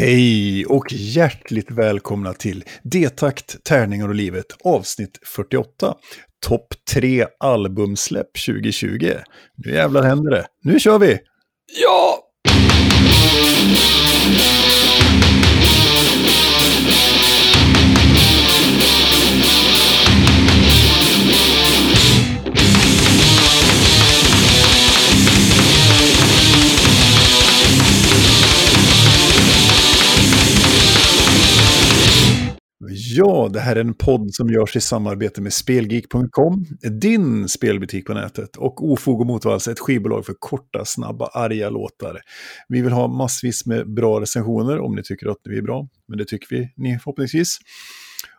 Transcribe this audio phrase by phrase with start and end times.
[0.00, 5.94] Hej och hjärtligt välkomna till Detakt, tärningar och livet avsnitt 48.
[6.46, 9.12] Topp 3 albumsläpp 2020.
[9.56, 10.46] Nu jävlar händer det.
[10.64, 11.18] Nu kör vi!
[11.82, 12.18] Ja!
[33.12, 36.66] Ja, det här är en podd som görs i samarbete med Spelgeek.com,
[37.00, 42.20] din spelbutik på nätet, och Ofog och Motvalls, ett skivbolag för korta, snabba, arga låtar.
[42.68, 46.18] Vi vill ha massvis med bra recensioner om ni tycker att vi är bra, men
[46.18, 47.58] det tycker vi ni förhoppningsvis.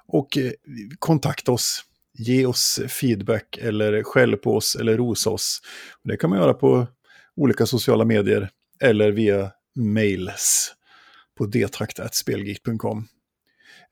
[0.08, 0.52] Och eh,
[1.00, 1.84] kontakta oss,
[2.18, 5.62] ge oss feedback eller skäll på oss eller rosa oss.
[6.04, 6.88] Det kan man göra på
[7.36, 8.50] olika sociala medier
[8.84, 10.74] eller via mails
[11.38, 13.08] på detraktatspelgeek.com.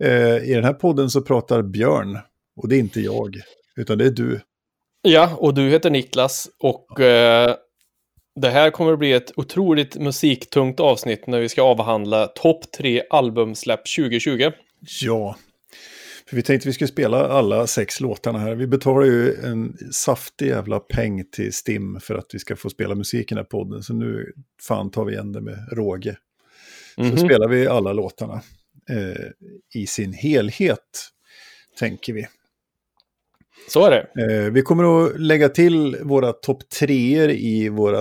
[0.03, 2.19] Eh, I den här podden så pratar Björn,
[2.55, 3.41] och det är inte jag,
[3.75, 4.41] utan det är du.
[5.01, 7.55] Ja, och du heter Niklas och eh,
[8.35, 13.03] det här kommer att bli ett otroligt musiktungt avsnitt när vi ska avhandla topp tre
[13.09, 14.51] albumsläpp 2020.
[15.01, 15.35] Ja,
[16.29, 18.55] för vi tänkte vi skulle spela alla sex låtarna här.
[18.55, 22.95] Vi betalar ju en saftig jävla peng till Stim för att vi ska få spela
[22.95, 23.83] musik i den här podden.
[23.83, 24.33] Så nu
[24.67, 26.17] fan tar vi igen det med råge.
[26.95, 27.25] Så mm -hmm.
[27.25, 28.41] spelar vi alla låtarna
[29.73, 31.09] i sin helhet,
[31.79, 32.27] tänker vi.
[33.69, 34.23] Så är det.
[34.23, 37.93] Eh, vi kommer att lägga till våra topp treor i vår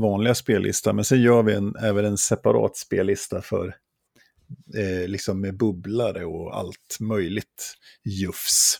[0.00, 3.74] vanliga spellista, men sen gör vi en, även en separat spellista för
[4.76, 8.78] eh, liksom med bubblare och allt möjligt jufs.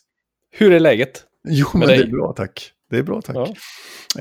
[0.50, 1.24] Hur är läget?
[1.48, 1.98] Jo, men dig?
[1.98, 2.72] det är bra tack.
[2.90, 3.36] Det är bra tack.
[3.36, 3.55] Ja.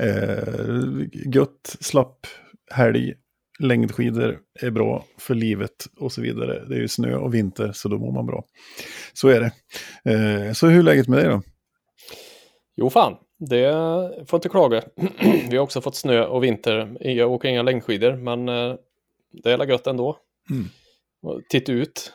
[0.02, 2.26] Eh, gött, slapp
[2.70, 3.14] helg,
[3.62, 6.64] längdskidor är bra för livet och så vidare.
[6.68, 8.44] Det är ju snö och vinter så då mår man bra.
[9.12, 9.52] Så är det.
[10.12, 11.42] Eh, så hur är läget med dig då?
[12.76, 13.72] Jo fan, det
[14.26, 14.82] får inte klaga.
[15.50, 16.96] Vi har också fått snö och vinter.
[17.00, 18.74] Jag åker inga längdskidor men eh,
[19.42, 20.16] det är gött ändå.
[20.50, 20.64] Mm.
[21.48, 22.12] titta ut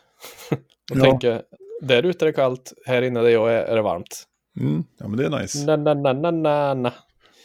[0.91, 1.03] och ja.
[1.03, 1.41] tänka
[1.81, 4.23] där ute är det kallt, här inne där jag är, är det varmt.
[4.59, 4.83] Mm.
[4.99, 5.65] Ja men det är nice.
[5.65, 6.93] Na, na, na, na, na.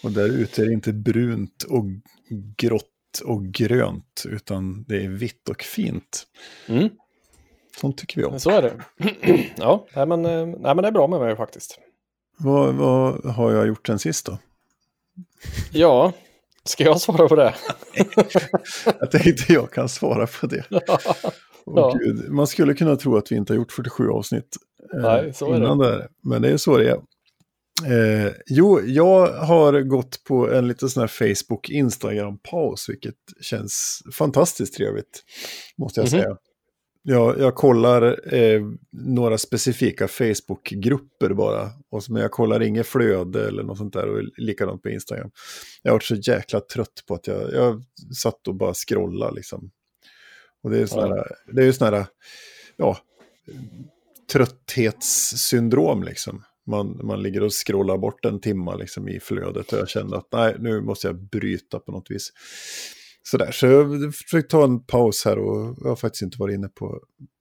[0.04, 1.84] Och där ute är det inte brunt och
[2.56, 6.26] grått och grönt, utan det är vitt och fint.
[6.66, 6.88] Mm.
[7.76, 8.40] Sånt tycker vi om.
[8.40, 8.74] Så är det.
[9.56, 11.78] ja, nej men, eh, nej, men det är bra med mig faktiskt.
[12.38, 14.38] Vad, vad har jag gjort sen sist då?
[15.72, 16.12] ja,
[16.64, 17.54] ska jag svara på det?
[19.00, 20.64] jag tänkte jag kan svara på det.
[21.66, 21.98] ja.
[21.98, 24.56] Gud, man skulle kunna tro att vi inte har gjort 47 avsnitt
[24.94, 25.84] eh, Nej, så är det.
[25.84, 27.00] Där, men det är så det är.
[27.86, 35.24] Eh, jo, jag har gått på en liten sån här Facebook-Instagram-paus, vilket känns fantastiskt trevligt,
[35.76, 36.24] måste jag mm -hmm.
[36.24, 36.36] säga.
[37.04, 43.62] Jag, jag kollar eh, några specifika Facebook-grupper bara, och, men jag kollar inget flöde eller
[43.62, 45.30] något sånt där, och likadant på Instagram.
[45.82, 47.82] Jag har varit så jäkla trött på att jag, jag
[48.16, 49.70] satt och bara scrollade liksom.
[50.62, 51.22] Och det är sådana ja.
[51.22, 52.06] här, det är sådana här,
[52.76, 52.98] ja,
[54.32, 59.88] trötthetssyndrom liksom man, man ligger och scrollar bort en timme liksom i flödet och jag
[59.88, 62.32] kände att nej, nu måste jag bryta på något vis.
[63.22, 66.68] Sådär, så jag försökte ta en paus här och jag har faktiskt inte varit inne
[66.68, 67.00] på,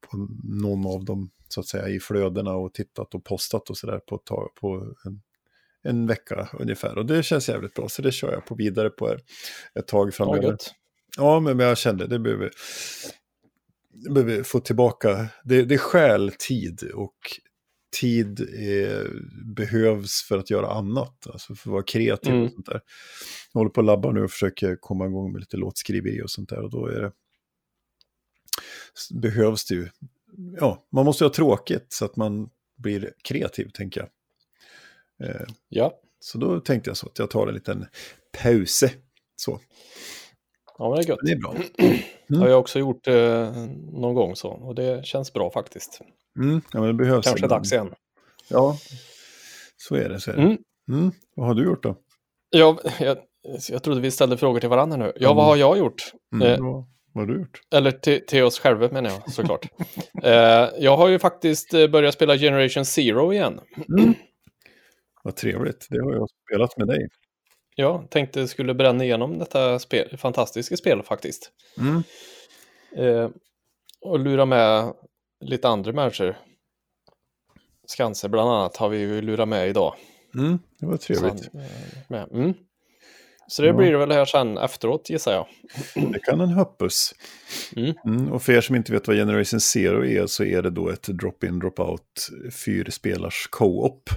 [0.10, 4.00] på någon av dem så att säga i flödena och tittat och postat och sådär
[4.00, 4.18] på,
[4.62, 5.22] på en,
[5.84, 6.98] en vecka ungefär.
[6.98, 9.18] Och det känns jävligt bra, så det kör jag på vidare på
[9.80, 10.58] ett tag framöver.
[11.18, 12.52] Ja, men jag kände det behöver,
[13.94, 17.16] det behöver få tillbaka, det, det skäl tid och
[18.00, 19.06] tid eh,
[19.46, 22.46] behövs för att göra annat, alltså för att vara kreativ mm.
[22.46, 22.82] och sånt där.
[23.54, 26.50] Jag håller på att labba nu och försöker komma igång med lite låtskriveri och sånt
[26.50, 27.12] där och då är det
[29.14, 29.90] behövs det ju,
[30.60, 34.10] ja, man måste ha tråkigt så att man blir kreativ, tänker jag.
[35.30, 36.00] Eh, ja.
[36.20, 37.86] Så då tänkte jag så att jag tar en liten
[38.44, 38.92] pause.
[39.36, 39.60] Så.
[40.78, 41.20] Ja, men det är gött.
[41.24, 41.56] Det är bra.
[42.30, 42.40] Mm.
[42.40, 43.56] Det har jag också gjort eh,
[43.92, 46.02] någon gång så, och det känns bra faktiskt.
[46.40, 47.26] Mm, ja, men det behövs.
[47.26, 47.50] Kanske en...
[47.50, 47.94] dags igen.
[48.50, 48.78] Ja,
[49.78, 50.20] så är det.
[50.20, 50.42] Så är det.
[50.42, 50.58] Mm.
[50.90, 51.12] Mm.
[51.36, 51.96] Vad har du gjort då?
[52.50, 53.18] Ja, jag,
[53.70, 55.12] jag trodde vi ställde frågor till varandra nu.
[55.16, 56.14] Ja, vad har jag gjort?
[56.34, 57.62] Mm, eh, vad, har du gjort?
[57.74, 59.66] Eller till, till oss själva menar jag såklart.
[60.24, 60.34] eh,
[60.80, 63.60] jag har ju faktiskt eh, börjat spela Generation Zero igen.
[64.00, 64.14] Mm.
[65.24, 67.08] Vad trevligt, det har jag spelat med dig.
[67.82, 71.52] Ja, tänkte skulle bränna igenom detta spel, fantastiska spel faktiskt.
[71.78, 72.04] Mm.
[72.98, 73.30] Eh,
[74.02, 74.94] och lura med
[75.40, 76.38] lite andra människor.
[77.88, 79.96] Skanser bland annat har vi ju lurat med idag.
[80.36, 81.44] Mm, det var trevligt.
[81.44, 81.50] Så,
[82.08, 82.28] med.
[82.32, 82.54] Mm.
[83.48, 83.74] Så det ja.
[83.74, 85.48] blir det väl här sen efteråt gissar jag.
[86.12, 87.14] Det kan en hoppas.
[87.76, 87.94] Mm.
[88.06, 90.90] Mm, och för er som inte vet vad Generation Zero är så är det då
[90.90, 92.30] ett drop-in, drop-out
[92.66, 94.10] fyrspelars co-op.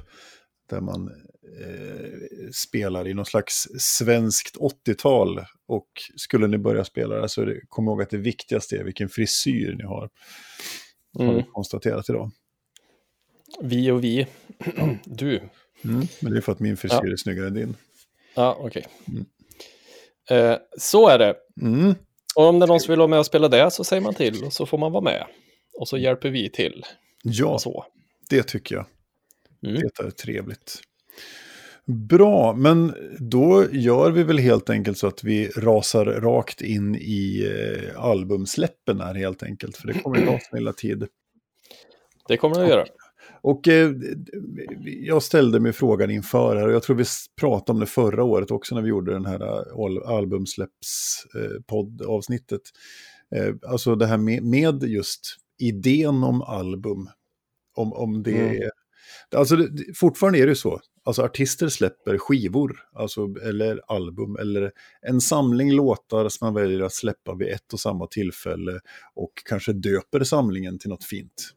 [0.71, 1.11] Där man
[1.61, 5.41] eh, spelar i någon slags svenskt 80-tal.
[5.67, 9.75] Och skulle ni börja spela det så kom ihåg att det viktigaste är vilken frisyr
[9.79, 10.11] ni har.
[11.19, 11.29] Mm.
[11.29, 12.31] Har vi konstaterat idag.
[13.61, 14.27] Vi och vi.
[15.05, 15.41] du.
[15.85, 17.13] Mm, men det är för att min frisyr ja.
[17.13, 17.77] är snyggare än din.
[18.35, 18.87] Ja, okej.
[19.07, 19.15] Okay.
[19.15, 19.27] Mm.
[20.31, 21.35] Eh, så är det.
[21.61, 21.95] Mm.
[22.35, 24.15] Och om det är någon som vill vara med och spela det så säger man
[24.15, 25.27] till och så får man vara med.
[25.79, 26.85] Och så hjälper vi till.
[27.23, 27.87] Ja, så.
[28.31, 28.87] det tycker jag.
[29.67, 29.81] Mm.
[29.81, 30.81] Det är trevligt.
[31.87, 37.47] Bra, men då gör vi väl helt enkelt så att vi rasar rakt in i
[37.47, 39.77] eh, albumsläppen här helt enkelt.
[39.77, 41.07] För det kommer att ta sin lilla tid.
[42.29, 42.85] Det kommer det att göra.
[43.43, 43.93] Och eh,
[44.85, 47.05] jag ställde mig frågan inför här, och jag tror vi
[47.41, 49.49] pratade om det förra året också när vi gjorde den här eh,
[50.09, 52.61] albumsläpps-poddavsnittet.
[53.35, 57.09] Eh, eh, alltså det här med, med, just idén om album,
[57.77, 58.63] om, om det mm.
[58.63, 58.71] är...
[59.35, 64.73] Alltså det, fortfarande är det så, alltså artister släpper skivor, alltså, eller album, eller
[65.03, 68.81] en samling låtar som man väljer att släppa vid ett och samma tillfälle
[69.15, 71.51] och kanske döper samlingen till något fint.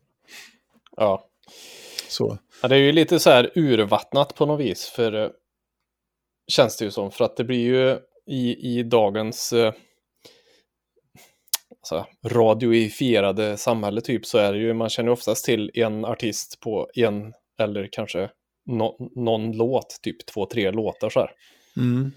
[0.95, 1.29] Ja.
[2.09, 2.38] Så.
[2.62, 5.30] Ja, det är ju lite så här urvattnat på något vis, för eh,
[6.47, 9.73] känns det ju som, för att det blir ju i, i dagens eh,
[11.80, 16.89] alltså, radioifierade samhälle typ så är det ju, man känner oftast till en artist på
[16.94, 18.30] en eller kanske
[18.65, 21.31] no, någon låt, typ två, tre låtar så här.
[21.77, 22.12] Mm.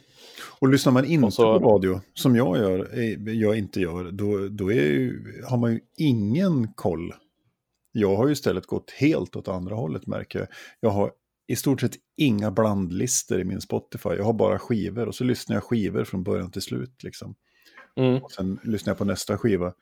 [0.61, 1.61] Och lyssnar man inte så...
[1.61, 5.81] på radio, som jag gör, eh, jag inte gör, då, då ju, har man ju
[5.97, 7.13] ingen koll
[7.93, 10.49] jag har ju istället gått helt åt andra hållet märker jag.
[10.81, 11.13] Jag har
[11.47, 14.09] i stort sett inga blandlistor i min Spotify.
[14.09, 17.03] Jag har bara skivor och så lyssnar jag skivor från början till slut.
[17.03, 17.35] Liksom.
[17.97, 18.23] Mm.
[18.23, 19.73] Och sen lyssnar jag på nästa skiva.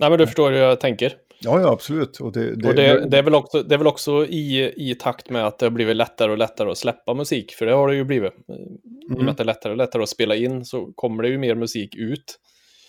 [0.00, 1.14] Nej, men du förstår hur jag tänker.
[1.40, 2.20] Ja, ja absolut.
[2.20, 4.94] Och det, det, och det, det, är väl också, det är väl också i, i
[4.94, 7.52] takt med att det har blivit lättare och lättare att släppa musik.
[7.52, 8.32] För det har det ju blivit.
[8.48, 8.60] Mm.
[8.60, 9.28] I och med mm.
[9.28, 11.94] att det är lättare och lättare att spela in så kommer det ju mer musik
[11.94, 12.38] ut.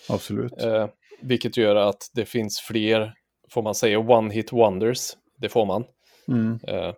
[0.08, 0.62] Absolut.
[0.62, 0.88] Eh,
[1.22, 3.14] vilket gör att det finns fler
[3.50, 5.16] får man säga, one hit wonders.
[5.38, 5.84] Det får man.
[6.28, 6.58] Mm.
[6.68, 6.94] Eh,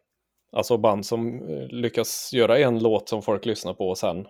[0.52, 4.26] alltså band som eh, lyckas göra en låt som folk lyssnar på och sen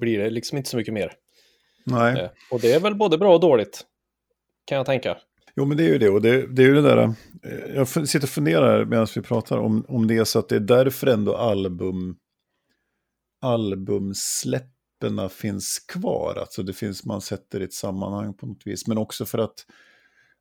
[0.00, 1.12] blir det liksom inte så mycket mer.
[1.86, 2.20] Nej.
[2.20, 3.80] Eh, och det är väl både bra och dåligt,
[4.64, 5.18] kan jag tänka.
[5.56, 6.10] Jo, men det är ju det.
[6.10, 9.58] Och det, det är ju det där, eh, jag sitter och funderar medan vi pratar
[9.58, 12.16] om, om det är så att det är därför ändå album,
[13.42, 16.36] albumsläpperna finns kvar.
[16.40, 18.86] Alltså det finns, man sätter i ett sammanhang på något vis.
[18.86, 19.64] Men också för att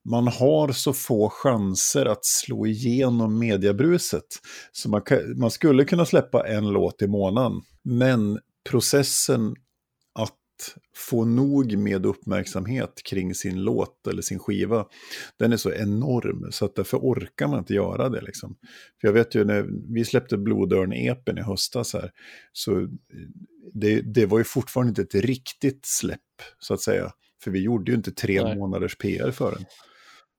[0.09, 4.25] man har så få chanser att slå igenom mediebruset.
[4.71, 7.62] Så man, kan, man skulle kunna släppa en låt i månaden.
[7.83, 8.39] Men
[8.69, 9.55] processen
[10.95, 14.85] få nog med uppmärksamhet kring sin låt eller sin skiva,
[15.38, 18.21] den är så enorm så att därför orkar man inte göra det.
[18.21, 18.56] Liksom.
[19.01, 22.11] För jag vet ju när vi släppte Blodörn-epen i höstas här,
[22.53, 22.88] så
[23.73, 26.19] det, det var ju fortfarande inte ett riktigt släpp,
[26.59, 27.12] så att säga.
[27.44, 28.57] För vi gjorde ju inte tre Nej.
[28.57, 29.65] månaders PR för den.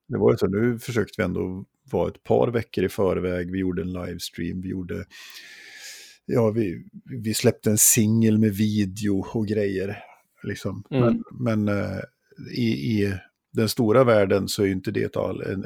[0.09, 3.59] Det var ju så, nu försökte vi ändå vara ett par veckor i förväg, vi
[3.59, 5.05] gjorde en livestream, vi gjorde,
[6.27, 6.85] ja, vi,
[7.23, 10.10] vi släppte en singel med video och grejer.
[10.43, 10.85] Liksom.
[10.91, 11.05] Mm.
[11.05, 12.01] Men, men uh,
[12.55, 13.15] i, i
[13.53, 15.17] den stora världen så är ju inte det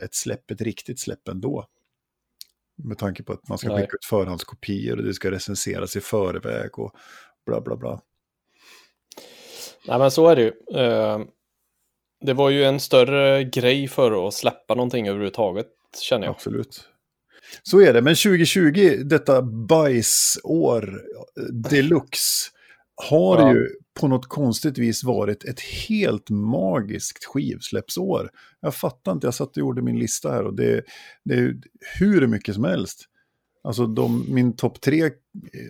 [0.03, 1.67] ett, släpp, ett riktigt släpp ändå.
[2.77, 6.79] Med tanke på att man ska skicka ut förhandskopior och det ska recenseras i förväg
[6.79, 6.95] och
[7.47, 8.01] bla bla bla.
[9.89, 10.81] Nej men så är det ju.
[10.81, 11.27] Uh,
[12.21, 15.67] det var ju en större grej för att släppa någonting överhuvudtaget,
[16.03, 16.35] känner jag.
[16.35, 16.89] Absolut.
[17.63, 21.03] Så är det, men 2020, detta bajsår
[21.53, 22.51] deluxe,
[22.97, 23.55] har ja.
[23.55, 23.69] ju
[24.01, 28.31] på något konstigt vis varit ett helt magiskt skivsläppsår.
[28.61, 30.85] Jag fattar inte, jag satt och gjorde min lista här och det,
[31.25, 31.57] det är
[31.99, 33.09] hur mycket som helst.
[33.65, 35.11] Alltså de, min topp tre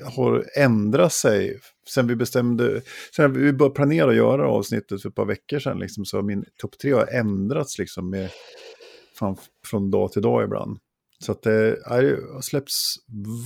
[0.05, 2.83] har ändrat sig sen vi bestämde,
[3.17, 6.45] sen vi började planera att göra avsnittet för ett par veckor sedan, liksom, så min
[6.57, 8.31] topp tre har ändrats liksom med,
[9.19, 10.79] fan, från dag till dag ibland.
[11.19, 12.95] Så att det har släppts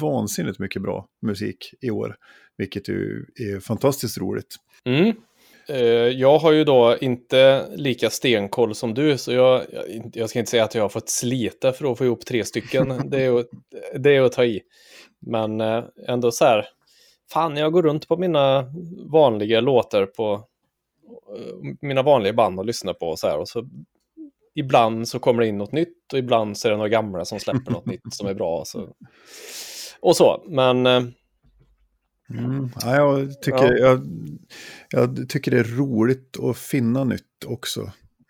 [0.00, 2.16] vansinnigt mycket bra musik i år,
[2.56, 4.56] vilket ju är fantastiskt roligt.
[4.84, 5.14] Mm.
[5.68, 9.62] Eh, jag har ju då inte lika stenkoll som du, så jag,
[10.12, 13.02] jag ska inte säga att jag har fått slita för att få ihop tre stycken.
[13.10, 13.46] Det är, att,
[13.94, 14.60] det är att ta i.
[15.20, 16.66] Men eh, ändå så här,
[17.32, 18.72] fan jag går runt på mina
[19.10, 20.32] vanliga låtar på
[21.36, 23.68] eh, mina vanliga band och lyssnar på så här och så
[24.58, 27.40] ibland så kommer det in något nytt och ibland så är det några gamla som
[27.40, 28.62] släpper något nytt som är bra.
[28.66, 28.88] Så.
[30.00, 30.86] Och så, men
[32.30, 32.68] Mm.
[32.80, 33.76] Ja, jag, tycker, ja.
[33.76, 34.06] jag,
[34.90, 37.80] jag, tycker det är roligt att finna nytt också.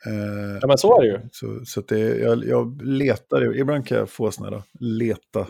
[0.06, 1.28] Eh, ja, men så är det ju.
[1.32, 5.48] Så, så det, jag, jag letar, ibland kan jag få sådana leta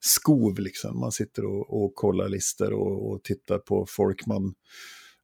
[0.00, 1.00] skov liksom.
[1.00, 4.54] Man sitter och, och kollar listor och, och, tittar på folk man,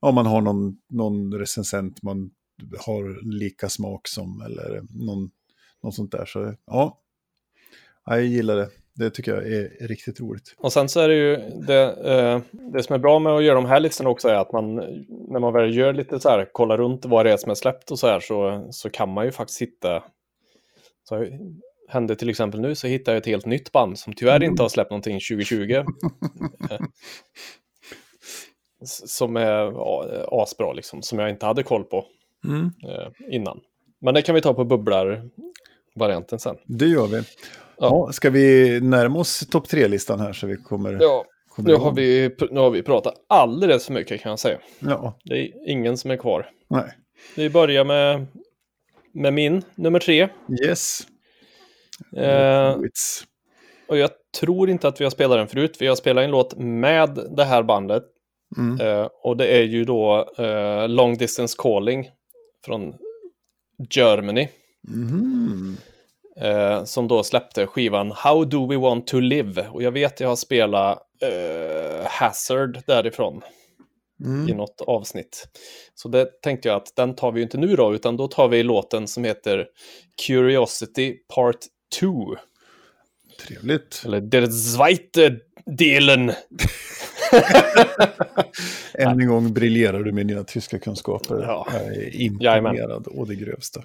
[0.01, 2.31] ja man har någon, någon recensent man
[2.79, 5.31] har lika smak som eller någon,
[5.83, 6.25] någon sånt där.
[6.25, 6.99] Så ja,
[8.05, 8.69] jag gillar det.
[8.95, 10.55] Det tycker jag är riktigt roligt.
[10.59, 13.55] Och sen så är det ju det, eh, det som är bra med att göra
[13.55, 14.75] de här listorna också är att man
[15.29, 17.91] när man väl gör lite så här, kollar runt vad det är som är släppt
[17.91, 20.05] och så här så, så kan man ju faktiskt hitta
[21.09, 21.27] så
[21.89, 24.51] hände till exempel nu så hittade jag ett helt nytt band som tyvärr mm.
[24.51, 25.85] inte har släppt någonting 2020.
[28.85, 29.73] som är
[30.43, 32.07] asbra liksom, som jag inte hade koll på
[32.45, 32.71] mm.
[32.89, 33.61] Eh, innan.
[34.01, 36.57] Men det kan vi ta på bubblar-varianten sen.
[36.67, 37.23] Det gör vi.
[37.79, 38.13] Ja.
[38.13, 40.99] ska vi närma oss topp tre-listan här så vi kommer...
[41.01, 44.59] Ja, kommer nu, har vi, nu har vi pratat alldeles för mycket kan jag säga.
[44.79, 45.19] Ja.
[45.25, 46.51] Det är ingen som är kvar.
[46.69, 46.97] Nej.
[47.37, 48.27] Vi börjar med,
[49.13, 50.29] med min, nummer tre.
[50.65, 51.07] Yes.
[52.17, 52.77] Eh,
[53.89, 55.77] och jag tror inte att vi har spelat den förut.
[55.81, 58.03] Vi har spelat en låt med det här bandet.
[58.57, 58.81] Mm.
[58.81, 62.11] Eh, och det är ju då eh, Long Distance Calling
[62.65, 62.95] från
[63.91, 64.49] Germany.
[64.89, 65.77] Mm.
[66.37, 69.69] Eh, som då släppte skivan How Do We Want To Live.
[69.69, 73.43] Och jag vet att jag har spelat eh, Hazard därifrån.
[74.25, 74.49] Mm.
[74.49, 75.49] i något avsnitt.
[75.95, 78.63] Så det tänkte jag att den tar vi inte nu då, utan då tar vi
[78.63, 79.67] låten som heter
[80.27, 81.57] Curiosity Part
[82.01, 82.37] 2.
[83.47, 84.03] Trevligt.
[84.05, 86.29] Eller Der zweite Delen.
[88.95, 91.43] Än en gång briljerar du med dina tyska kunskaper.
[91.43, 91.67] Ja.
[91.71, 93.81] Jag är imponerad och det grövsta.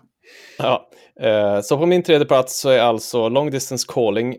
[0.58, 0.90] Ja.
[1.22, 4.36] Eh, så på min tredje plats så är alltså Long Distance Calling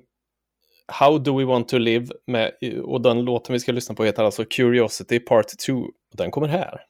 [0.92, 2.52] How Do We Want To Live med,
[2.84, 5.84] och den låten vi ska lyssna på heter alltså Curiosity Part 2.
[6.14, 6.80] Den kommer här.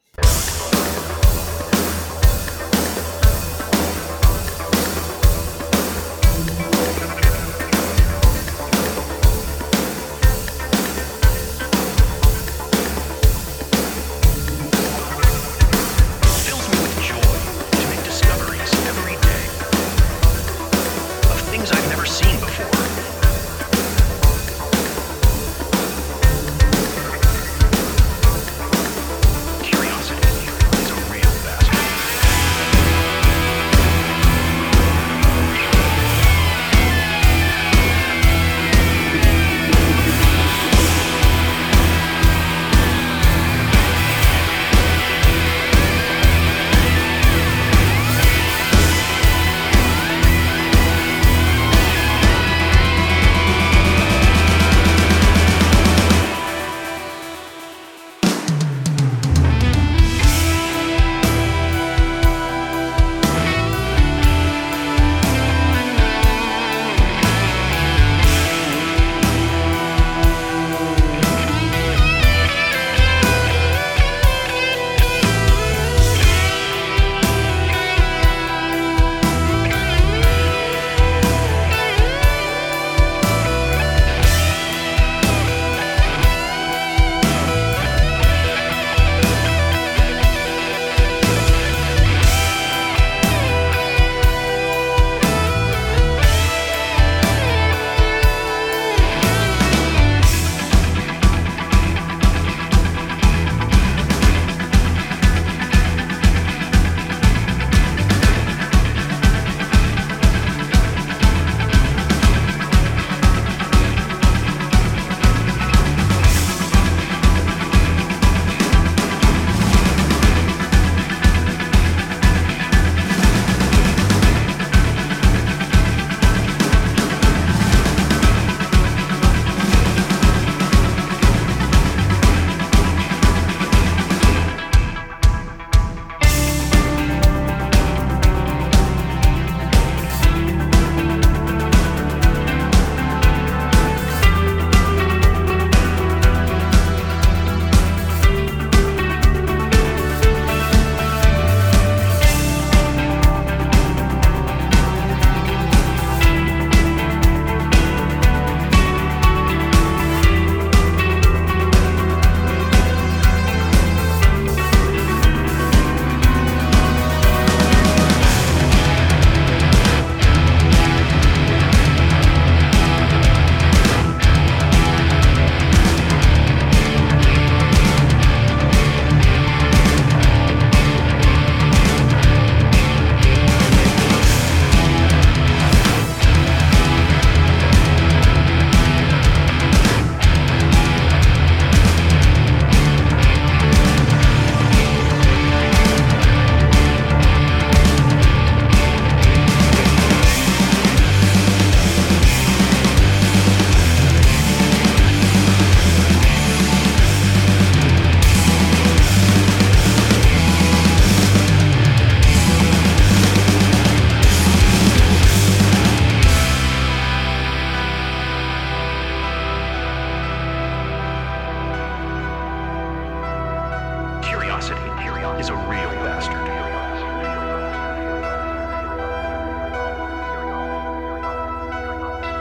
[225.36, 226.48] is a real bastard.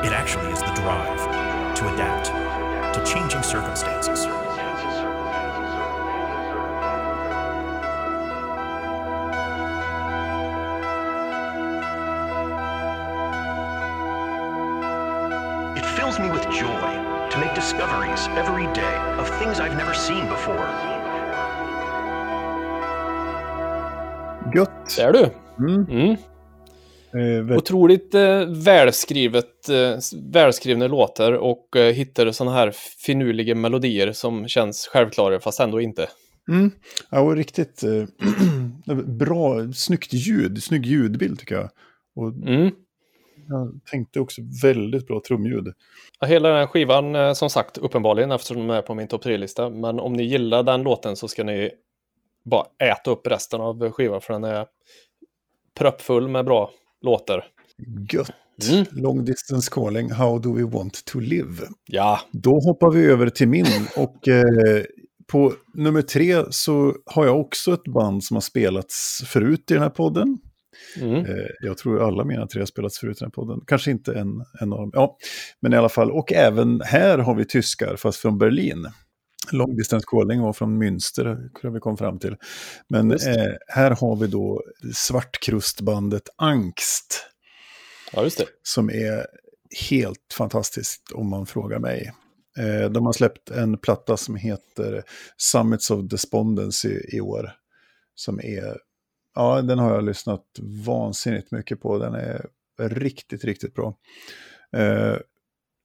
[0.06, 2.28] It actually is the drive to adapt
[2.96, 4.26] to changing circumstances.
[15.78, 20.28] It fills me with joy to make discoveries every day of things I've never seen
[20.28, 20.97] before.
[25.00, 25.30] Är du.
[25.60, 25.86] Mm.
[25.90, 26.18] Mm.
[27.50, 29.98] Eh, Otroligt eh, välskrivet, eh,
[30.34, 32.72] välskrivna låtar och eh, hittar sådana här
[33.06, 36.08] finurliga melodier som känns självklara fast ändå inte.
[36.50, 36.72] Mm.
[37.12, 41.70] Ja, och riktigt eh, bra, snyggt ljud, snygg ljudbild tycker jag.
[42.16, 42.72] Och Mm.
[43.48, 45.68] jag tänkte också väldigt bra trumljud.
[46.20, 49.26] Ja, Hela den här skivan, eh, som sagt, uppenbarligen eftersom den är på min topp
[49.26, 49.70] 3-lista.
[49.70, 51.72] Men om ni gillar den låten så ska ni
[52.50, 54.66] bara äta upp resten av skivan för den är
[55.80, 57.46] proppfull med bra låtar.
[58.12, 58.32] Gött!
[58.72, 58.86] Mm.
[58.92, 61.68] Long distance calling, how do we want to live?
[61.88, 63.66] Ja, Då hoppar vi över till min
[63.98, 64.84] och eh,
[65.28, 69.84] på nummer tre så har jag också ett band som har spelats förut i den
[69.84, 70.38] här podden.
[71.02, 71.26] mm.
[71.26, 73.62] Eh, jag tror alla mina tre har spelats förut i den här podden.
[73.68, 74.92] Kanske inte en, en av dem.
[74.94, 75.18] Ja,
[75.60, 76.12] men i alla fall.
[76.12, 78.88] Och även här har vi tyskar, fast från Berlin.
[79.52, 82.36] Long distance calling var från Münster, tror vi kom fram till.
[82.88, 87.26] Men eh, här har vi då svartkrustbandet Angst.
[88.14, 88.46] ja just det.
[88.64, 89.26] Som är
[89.90, 92.14] helt fantastiskt om man frågar mig.
[92.58, 95.04] Eh, de har släppt en platta som heter
[95.38, 97.52] Summits of Despondency i år.
[98.16, 98.78] Som är,
[99.36, 100.46] ja den har jag lyssnat
[100.86, 101.98] vansinnigt mycket på.
[101.98, 102.46] Den är
[102.80, 103.98] riktigt, riktigt bra.
[104.72, 105.16] Eh,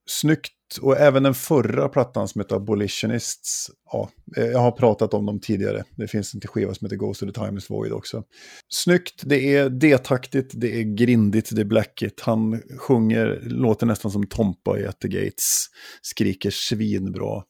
[0.07, 3.71] snyggt, och även den förra plattan som heter Abolitionists.
[3.93, 5.85] Ja, eh, jag har pratat om dem tidigare.
[5.97, 8.25] Det finns en till skiva som heter Ghost to the Timeless Void också.
[8.69, 12.21] Snyggt, det är D-taktigt, det är grindigt, det är blackigt.
[12.21, 15.67] Han sjunger, låter nästan som Tompa i At the Gates.
[16.03, 17.43] Skriker svinbra.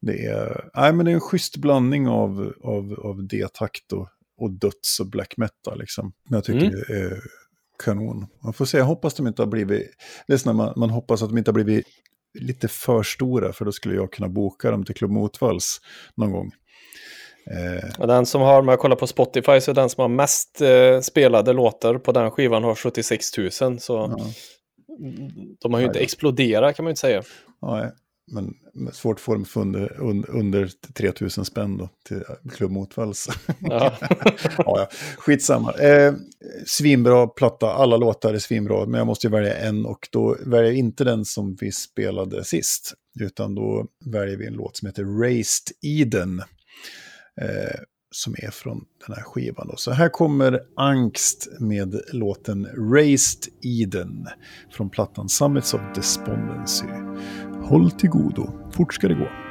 [0.00, 4.08] Det är, nej, men det är en schysst blandning av, av, av D-takt och,
[4.40, 5.78] och döds och black metal.
[5.78, 6.12] Liksom.
[6.30, 6.82] Jag tycker Mm.
[6.88, 7.20] det är
[7.84, 8.26] kanon.
[8.44, 9.90] Man får se, jag hoppas de inte har blivit...
[10.26, 11.86] Det man, man hoppas att de inte har blivit
[12.40, 15.80] lite för stora, för då skulle jag kunna boka dem till Klubb Motvalls
[16.14, 16.52] någon gång.
[17.50, 20.60] Eh, den som har, om jag kollar på Spotify, så är den som har mest
[20.60, 23.50] eh, spelade låtar på den skivan har 76 000.
[23.80, 24.18] Så ja,
[25.60, 26.04] de har ju inte Nej.
[26.04, 27.22] exploderat kan man ju inte säga.
[27.62, 27.90] nej,
[28.32, 28.54] men
[28.92, 33.28] svårt att få dem för under, un, under 3000 spänn då, till Klubb Motvalls.
[33.60, 33.98] Ja.
[34.00, 34.88] ja, ja.
[35.16, 35.72] Skitsamma.
[35.72, 36.14] Eh,
[36.66, 40.70] svinbra platta, alla låtar är svinbra, men jag måste ju välja en och då väljer
[40.70, 45.20] jag inte den som vi spelade sist, utan då väljer vi en låt som heter
[45.20, 46.38] Raised Eden,
[47.40, 47.80] eh,
[48.16, 49.68] som är från den här skivan.
[49.68, 49.76] Då.
[49.76, 54.26] Så här kommer Angst med låten Raised Eden
[54.70, 56.86] från plattan Summits of Despondency.
[57.62, 59.45] Håll till godo, fort ska det gå.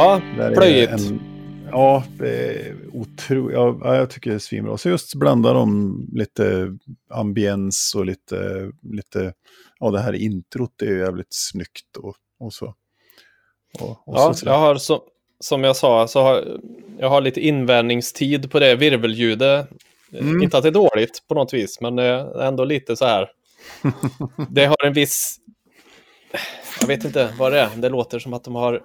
[0.00, 0.20] Ja,
[0.54, 1.12] plöjigt.
[1.70, 3.54] Ja, det är otroligt.
[3.54, 4.78] Ja, jag tycker det är svinbra.
[4.78, 6.76] Så just blanda dem lite
[7.10, 9.32] ambiens och lite, lite
[9.80, 12.74] ja det här introt är ju jävligt snyggt och, och så.
[13.80, 15.02] Och, och ja, så jag har så,
[15.40, 16.60] som jag sa, så har,
[16.98, 19.68] jag har lite invändningstid på det virvelljudet.
[20.12, 20.42] Mm.
[20.42, 23.30] Inte att det är dåligt på något vis, men ändå lite så här.
[24.50, 25.36] det har en viss...
[26.80, 27.70] Jag vet inte vad det är.
[27.76, 28.82] Det låter som att de har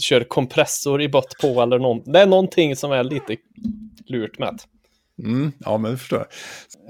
[0.00, 2.12] kör kompressor i bott på eller någon.
[2.12, 3.36] Det är någonting som är lite
[4.06, 4.62] lurt med.
[5.18, 6.28] Mm, ja, men det förstår jag.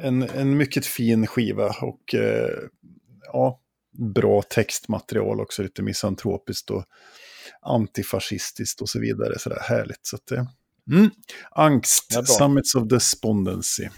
[0.07, 2.51] En, en mycket fin skiva och eh,
[3.33, 3.61] ja,
[4.15, 6.85] bra textmaterial också, lite misantropiskt och
[7.63, 9.39] antifascistiskt och så vidare.
[9.39, 10.07] Så där härligt.
[10.07, 10.45] Så att, eh,
[10.91, 11.11] mm.
[11.51, 13.89] Angst, Summits of Despondency.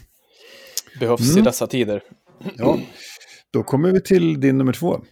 [1.01, 1.39] Behövs mm.
[1.39, 2.03] i dessa tider.
[2.57, 2.79] Ja,
[3.51, 5.05] då kommer vi till din nummer två.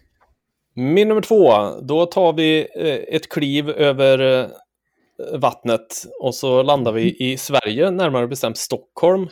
[0.73, 4.47] Min nummer två, då tar vi eh, ett kliv över eh,
[5.39, 7.15] vattnet och så landar vi mm.
[7.19, 9.29] i Sverige, närmare bestämt Stockholm.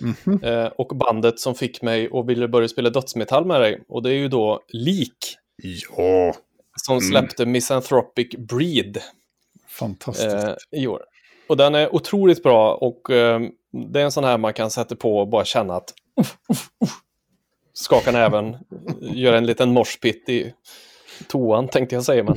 [0.00, 0.68] Mm -hmm.
[0.68, 3.82] Och bandet som fick mig att vilja börja spela dödsmetall med dig.
[3.88, 5.36] Och det är ju då Lik.
[5.96, 6.34] Ja.
[6.76, 7.10] Som mm.
[7.10, 7.52] släppte mm.
[7.52, 8.98] Misanthropic Breed.
[9.68, 10.34] Fantastiskt.
[10.34, 11.02] Eh, I år.
[11.48, 13.40] Och den är otroligt bra och eh,
[13.92, 16.70] det är en sån här man kan sätta på och bara känna att uff, uff,
[16.84, 17.00] uff,
[17.78, 18.56] skaka näven,
[19.00, 20.54] göra en liten morspitt i
[21.28, 22.24] toan tänkte jag säga.
[22.24, 22.36] Men...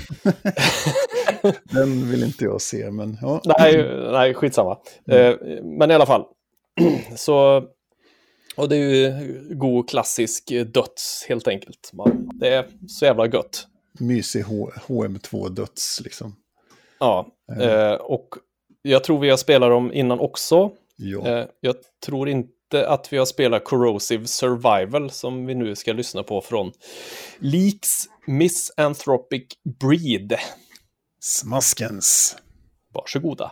[1.63, 3.41] Den vill inte jag se, men ja.
[3.45, 4.77] Nej, nej skitsamma.
[5.07, 5.31] Mm.
[5.31, 6.25] Eh, men i alla fall.
[7.15, 7.63] Så,
[8.55, 11.91] och det är ju god klassisk döds helt enkelt.
[12.33, 13.67] det är så jävla gött.
[13.99, 16.35] Mysig HM2-döds liksom.
[16.99, 17.27] Ja,
[17.61, 18.27] eh, och
[18.81, 20.71] jag tror vi har spelat dem innan också.
[20.95, 21.27] Ja.
[21.27, 21.75] Eh, jag
[22.05, 26.71] tror inte att vi har spelat Corrosive Survival som vi nu ska lyssna på från
[27.39, 27.89] Leaks
[28.27, 29.47] Misanthropic
[29.79, 30.35] Breed.
[31.19, 32.37] Smaskens.
[32.93, 33.51] Varsågoda.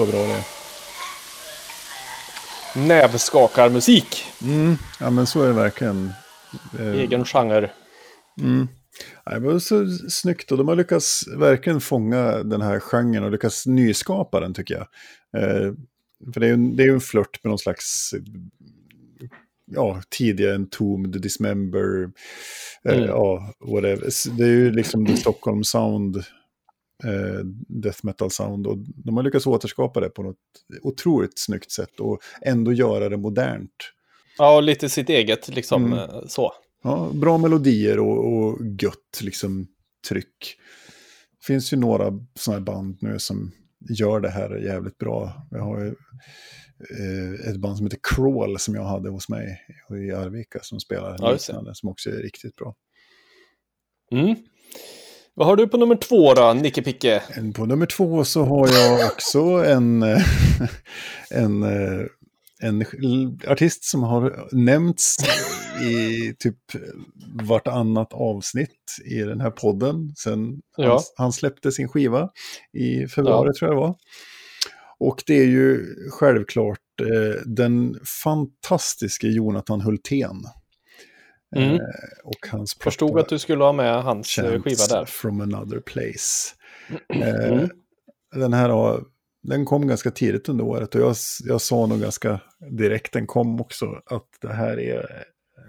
[0.00, 0.44] Vad bra det är.
[2.86, 4.24] Nävskakarmusik.
[4.42, 6.12] Mm, ja men så är det verkligen.
[6.78, 7.70] Eh, Egen genre.
[8.40, 8.68] Mm.
[9.24, 13.30] Ja, det var så snyggt och de har lyckats verkligen fånga den här genren och
[13.30, 14.86] lyckats nyskapa den tycker jag.
[15.42, 15.72] Eh,
[16.32, 18.14] för det är ju det är en flört med någon slags
[19.70, 22.10] ja, tidigare Entombed, Dismember,
[22.84, 23.08] eh, mm.
[23.08, 24.36] ja, whatever.
[24.36, 26.24] Det är ju liksom the Stockholm Sound,
[27.04, 28.66] eh, death metal sound.
[28.66, 30.36] Och de har lyckats återskapa det på något
[30.82, 33.92] otroligt snyggt sätt och ändå göra det modernt.
[34.38, 35.98] Ja, lite sitt eget liksom mm.
[35.98, 36.52] Eh, så.
[36.82, 39.66] Ja, bra melodier och, och gött liksom
[40.08, 40.56] tryck.
[41.40, 43.52] Det finns ju några sådana band nu som
[43.90, 45.32] gör det här jävligt bra.
[45.50, 45.94] Jag har ju
[46.90, 49.60] eh, ett band som heter Crawl som jag hade hos mig
[49.90, 52.74] i Arvika som spelar ja, liknande, som också är riktigt bra.
[54.12, 54.36] Mm.
[55.40, 57.22] Vad har du på nummer två då, Nicke Picke?
[57.54, 60.02] På nummer två så har jag också en,
[61.30, 61.62] en,
[62.62, 62.84] en
[63.48, 65.16] artist som har nämnts
[65.82, 66.56] i typ
[67.42, 70.12] vartannat avsnitt i den här podden.
[70.16, 70.90] Sen ja.
[70.90, 72.30] han, han, släppte sin skiva
[72.72, 73.52] i februari ja.
[73.58, 73.94] tror jag det var.
[74.98, 80.44] Och det är ju självklart eh, den fantastiske Jonathan Hultén.
[81.56, 81.74] Mm.
[81.74, 81.80] Eh,
[82.24, 85.04] och hans Förstod att du skulle ha med hans eh, skiva där.
[85.04, 86.54] From another place.
[87.08, 87.70] Eh, mm.
[88.34, 89.04] Den här har,
[89.42, 93.60] den kom ganska tidigt under året och jag, jag sa nog ganska direkt, den kom
[93.60, 95.24] också, att det här är,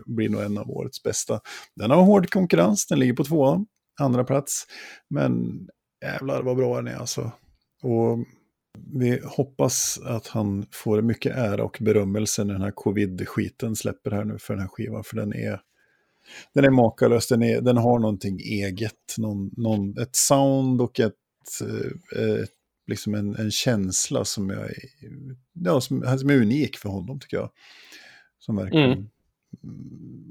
[0.06, 1.40] blir nog en av årets bästa.
[1.76, 3.66] Den har hård konkurrens, den ligger på två,
[4.00, 4.66] andra plats.
[5.10, 5.44] Men
[6.06, 7.32] jävlar vad bra den är alltså.
[7.84, 8.18] Och
[8.94, 14.24] vi hoppas att han får mycket ära och berömmelse när den här covid-skiten släpper här
[14.24, 15.04] nu för den här skivan.
[15.04, 15.60] För den är,
[16.54, 19.16] den är makalös, den, är, den har någonting eget.
[19.18, 21.68] Någon, någon, ett sound och ett, ett
[22.18, 22.46] eh,
[22.88, 24.70] liksom en, en, känsla som, jag,
[25.54, 27.50] ja, som, som är unik för honom tycker jag.
[28.40, 28.92] Som verkligen...
[28.92, 29.08] Mm.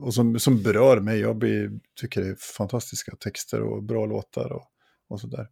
[0.00, 1.20] Och som, som berör mig.
[1.20, 4.64] Jag blir, tycker det är fantastiska texter och bra låtar och,
[5.08, 5.48] och sådär.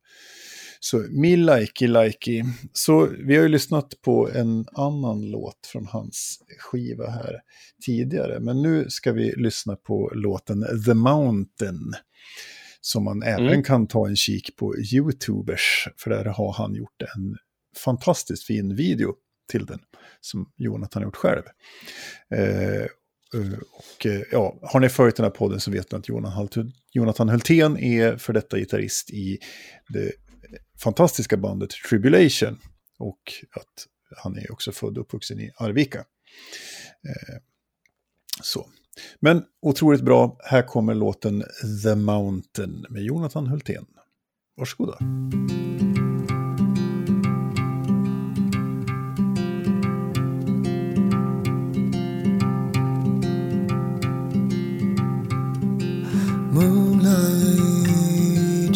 [0.80, 2.44] Så mi likey likey.
[2.72, 7.40] Så vi har ju lyssnat på en annan låt från hans skiva här
[7.86, 8.40] tidigare.
[8.40, 11.94] Men nu ska vi lyssna på låten The Mountain.
[12.80, 13.62] Som man även mm.
[13.62, 15.88] kan ta en kik på YouTubers.
[15.96, 17.36] För där har han gjort en
[17.84, 19.14] fantastiskt fin video
[19.50, 19.80] till den.
[20.20, 21.42] Som Jonathan har gjort själv.
[22.34, 22.86] Eh,
[23.72, 26.08] och ja, har ni följt den här podden så vet ni att
[26.92, 29.38] Jonathan Hultén är för detta gitarrist i
[29.88, 30.12] det
[30.82, 32.58] fantastiska bandet Tribulation.
[32.98, 33.86] Och att
[34.16, 35.98] han är också född och uppvuxen i Arvika.
[35.98, 37.36] Eh,
[38.42, 38.68] så.
[39.20, 40.38] Men otroligt bra.
[40.44, 41.44] Här kommer låten
[41.84, 43.86] The Mountain med Jonathan Hultén.
[44.56, 44.98] Varsågoda.
[56.52, 57.36] Moonlight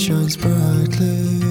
[0.01, 1.41] shines brightly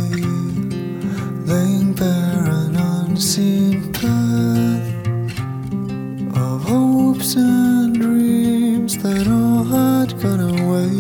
[7.36, 10.92] and dreams that all had gone away.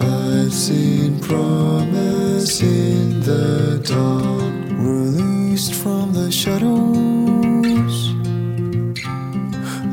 [0.00, 7.96] I've seen promise in the dawn, released from the shadows.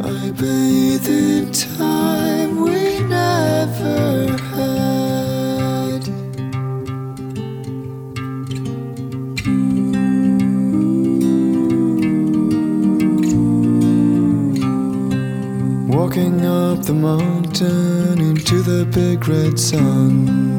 [0.03, 2.00] I bathe in time
[16.21, 20.50] Up the mountain into the big red sun.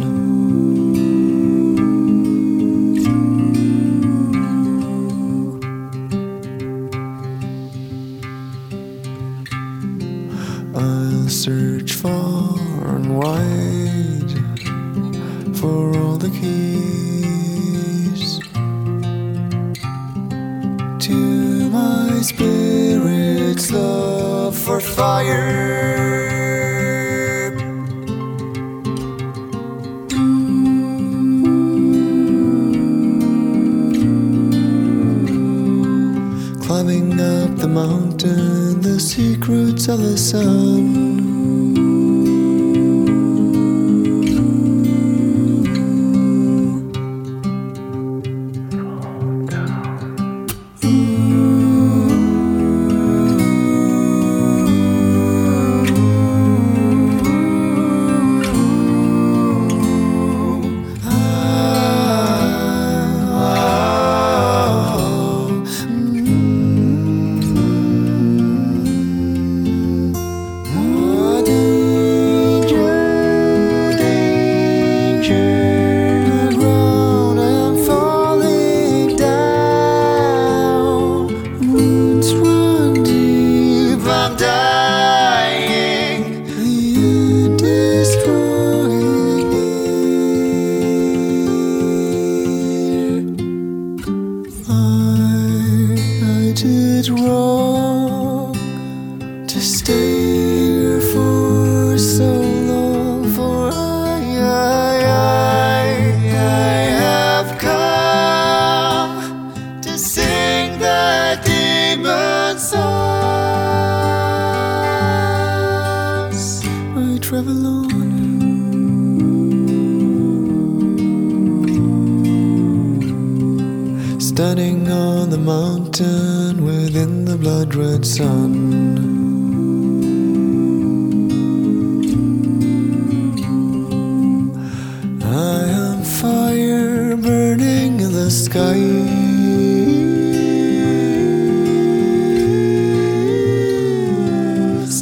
[38.83, 41.32] The secrets of the sun.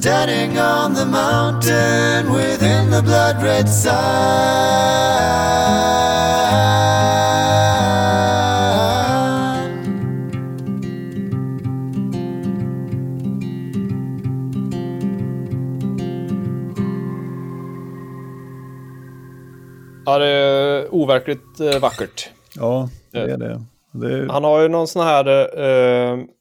[0.00, 3.92] Standing on the mountain within the blood red sun.
[20.06, 22.30] Ja, det är overkligt eh, vackert.
[22.56, 23.64] Ja, det är det.
[23.92, 25.26] det är, Han har ju någon sån här...
[25.28, 26.39] Och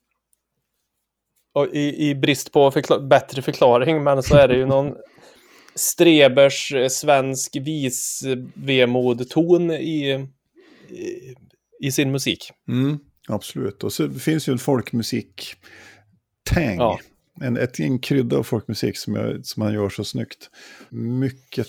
[1.68, 4.96] i, I brist på förkla bättre förklaring, men så är det ju någon
[5.76, 10.28] Strebers eh, svensk vis-vemod-ton i,
[10.90, 11.36] i,
[11.80, 12.52] i sin musik.
[12.68, 13.84] mm, absolut.
[13.84, 16.76] Och så finns ju en folkmusik-tang.
[16.78, 17.00] Ja.
[17.42, 20.50] En, ett, en krydda av folkmusik som, jag, som han gör så snyggt.
[20.90, 21.68] Mycket,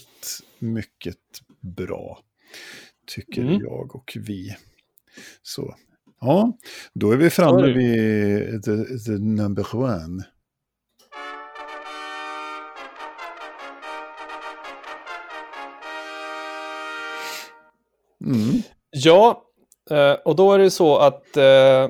[0.59, 1.17] mycket
[1.61, 2.19] bra.
[3.07, 3.61] Tycker Mm.
[3.61, 4.57] jag och vi.
[5.43, 5.75] Så,
[6.21, 6.53] ja,
[6.95, 7.73] då är vi framme det.
[7.73, 10.25] vid the, the number one.
[18.27, 18.63] Mm.
[18.91, 19.43] Ja,
[19.91, 21.89] eh, och då är det så att eh,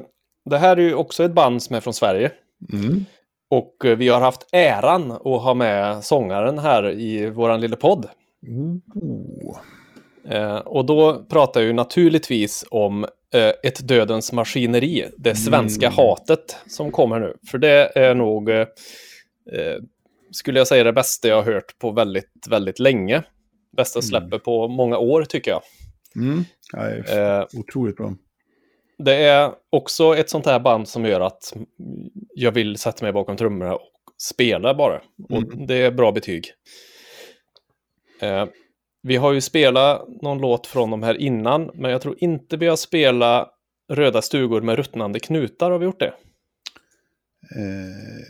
[0.51, 2.33] det här är ju också ett band som är från Sverige.
[2.73, 3.05] Mm.
[3.51, 8.09] Och eh, vi har haft äran att ha med sångaren här i våran lilla podd.
[10.29, 13.07] Eh, och då pratar jag ju naturligtvis om
[13.39, 17.37] ett dödens maskineri, det svenska hatet som kommer nu.
[17.51, 18.59] För det är nog, eh,
[19.53, 19.77] eh,
[20.33, 23.23] skulle jag säga, det bästa jag har hört på väldigt, väldigt länge.
[23.77, 25.63] Bästa släppet på många år tycker jag.
[26.17, 26.45] Mm.
[26.73, 28.15] Ja, det är Eh, otroligt bra.
[28.99, 31.55] det är också ett sånt här band som gör att
[32.35, 33.91] jag vill sätta mig bakom trummorna och
[34.23, 35.01] spela bara.
[35.29, 36.53] Och det är bra betyg.
[38.21, 38.47] Eh,
[39.03, 42.67] vi har ju spelat någon låt från de här innan, men jag tror inte vi
[42.67, 43.57] har spelat
[43.93, 45.71] Röda stugor med ruttnande knutar.
[45.71, 46.13] Har vi gjort det?
[47.57, 48.21] Eh,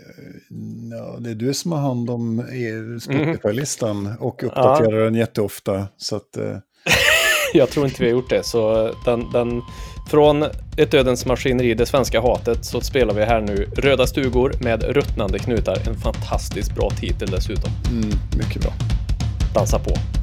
[0.90, 5.88] ja, det är du som har hand om er Spotify-listan och uppdaterar den jätteofta.
[5.96, 6.56] Så att, eh,
[7.54, 8.46] Jag tror inte vi har gjort det.
[8.46, 9.62] Så den, den,
[10.10, 10.42] från
[10.76, 15.38] Ett dödens maskineri, det svenska hatet, så spelar vi här nu Röda stugor med ruttnande
[15.38, 15.88] knutar.
[15.88, 17.70] En fantastiskt bra titel dessutom.
[17.90, 18.72] mm, mycket bra.
[19.54, 20.19] Dansa på.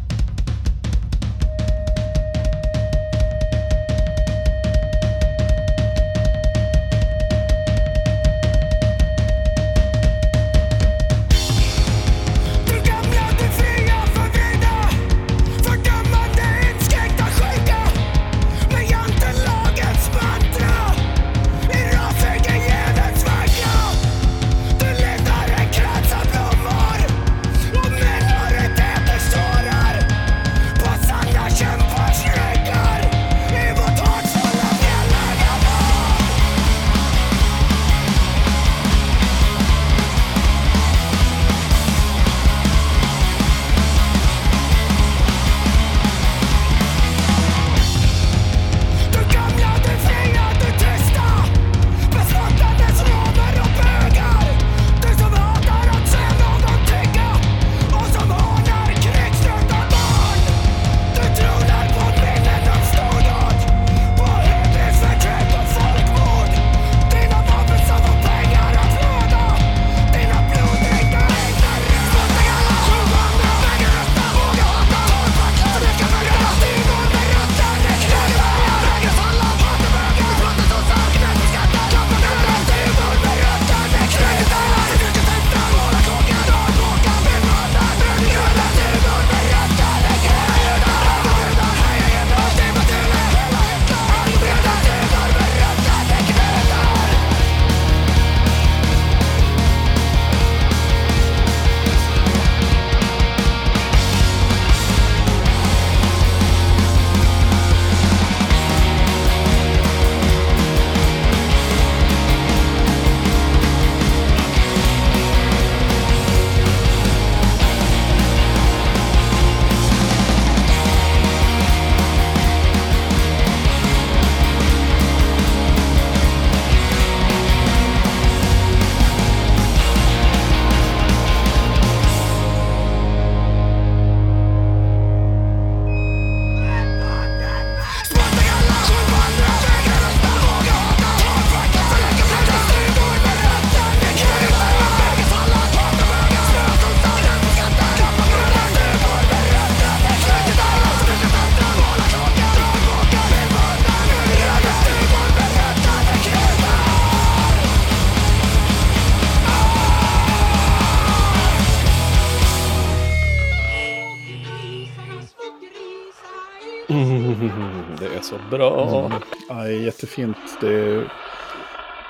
[170.18, 170.62] Jättefint.
[170.62, 171.12] Det är...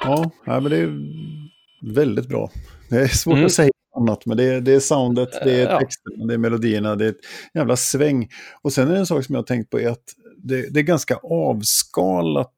[0.01, 0.93] Ja, men det är
[1.93, 2.51] väldigt bra.
[2.89, 3.45] Det är svårt mm.
[3.45, 6.25] att säga annat, men det är, det är soundet, det är texten, ja.
[6.25, 8.29] det är melodierna, det är ett jävla sväng.
[8.61, 10.03] Och sen är det en sak som jag har tänkt på är att
[10.37, 12.53] det, det är ganska avskalat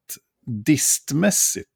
[0.66, 1.68] distmässigt.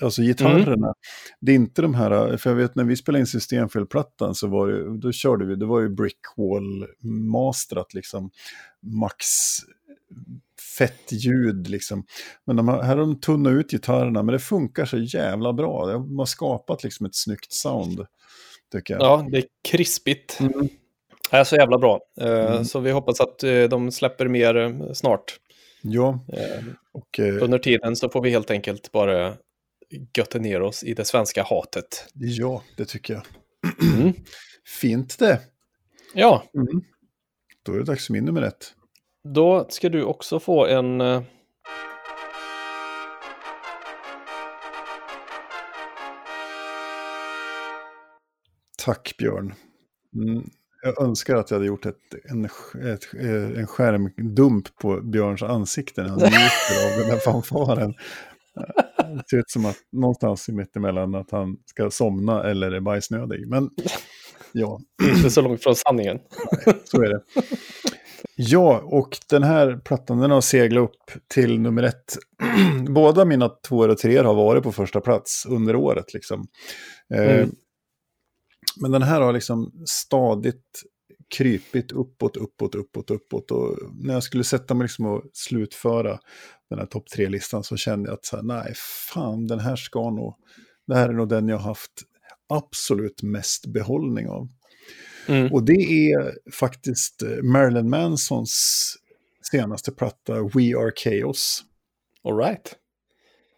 [0.00, 0.86] Alltså gitarrerna.
[0.86, 0.94] Mm.
[1.40, 4.68] Det är inte de här, för jag vet när vi spelade in systemfelplattan så var
[4.68, 6.86] det, då körde vi, det var ju brickwall
[7.30, 8.30] mastrat liksom.
[8.82, 9.26] Max
[10.78, 12.04] fett ljud liksom.
[12.44, 15.86] Men de här, här har de tunnat ut gitarrerna, men det funkar så jävla bra.
[15.86, 18.06] De har skapat liksom ett snyggt sound.
[18.72, 19.02] Tycker jag.
[19.02, 20.40] Ja, det är krispigt.
[20.40, 20.68] Mm.
[21.30, 22.00] Det är så jävla bra.
[22.20, 22.64] Eh, mm.
[22.64, 25.36] Så vi hoppas att eh, de släpper mer eh, snart.
[25.82, 26.20] Ja.
[26.92, 29.36] Och, Under tiden så får vi helt enkelt bara
[30.16, 32.08] götta ner oss i det svenska hatet.
[32.14, 33.22] Ja, det tycker jag.
[33.94, 34.12] Mm.
[34.80, 35.40] Fint det.
[36.14, 36.44] Ja.
[36.54, 36.82] Mm.
[37.62, 38.74] Då är det dags för min nummer ett.
[39.34, 41.00] Då ska du också få en...
[41.00, 41.22] Uh...
[48.84, 49.54] Tack Björn.
[50.14, 50.50] Mm.
[50.82, 51.96] Jag önskar att jag hade gjort ett,
[52.30, 53.14] en, ett,
[53.56, 57.94] en skärmdump på Björns ansikte när han njuter av den här fanfaren.
[59.16, 63.48] Det ser ut som att någonstans mittemellan att han ska somna eller är bajsnödig.
[63.48, 63.70] Men
[64.52, 64.80] ja.
[65.16, 66.18] Inte så långt från sanningen.
[66.66, 67.20] Nej, så är det.
[68.34, 72.16] Ja, och den här plattan den har seglat upp till nummer ett.
[72.88, 76.14] Båda mina tvåor och treor har varit på första plats under året.
[76.14, 76.46] Liksom.
[77.14, 77.50] Eh, mm.
[78.80, 80.82] men den här har liksom stadigt
[81.36, 83.50] krypit uppåt, uppåt, uppåt, uppåt.
[83.50, 86.18] Och när jag skulle sätta mig liksom och slutföra
[86.70, 88.72] den här topp tre-listan så kände jag att så här, nej,
[89.14, 90.34] fan, den här ska nog,
[90.86, 91.92] det här är nog den jag haft
[92.48, 94.48] absolut mest behållning av.
[95.28, 95.52] Mm.
[95.52, 98.96] Och det är faktiskt eh, Marilyn Mansons
[99.52, 101.62] senaste platta We Are Chaos.
[102.24, 102.76] All right.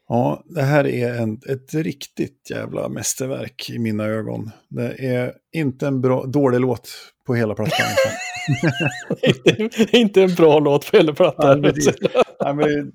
[0.08, 4.50] Ja, det här är en, ett riktigt jävla mästerverk i mina ögon.
[4.68, 6.90] Det är inte en bra, dålig låt
[7.26, 7.86] på hela plattan.
[9.22, 11.62] inte, inte en bra låt på hela plattan.
[11.62, 11.74] Det,
[12.38, 12.90] ja, men det,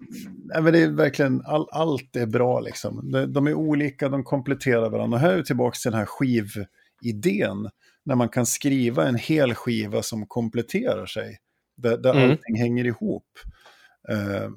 [0.54, 3.12] ja, men det är verkligen, all, allt är bra liksom.
[3.12, 5.16] De, de, är olika, de kompletterar varandra.
[5.16, 7.70] Och här är vi tillbaka till den här skividén
[8.06, 11.40] när man kan skriva en hel skiva som kompletterar sig.
[11.78, 12.32] Där, där mm.
[12.32, 13.28] allting hänger ihop.
[14.12, 14.50] Uh,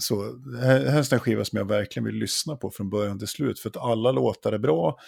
[0.00, 3.28] så det här är en skiva som jag verkligen vill lyssna på från början till
[3.28, 3.60] slut.
[3.60, 4.98] För att alla låtar är bra,